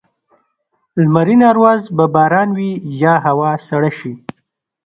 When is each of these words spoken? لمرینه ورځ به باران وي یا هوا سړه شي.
لمرینه 1.01 1.49
ورځ 1.61 1.81
به 1.97 2.05
باران 2.13 2.49
وي 2.57 2.71
یا 3.01 3.13
هوا 3.25 3.51
سړه 3.67 3.91
شي. 3.97 4.13